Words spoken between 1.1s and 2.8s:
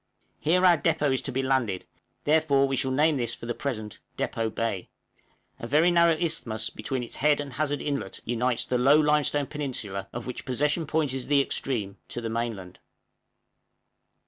is to be landed, therefore we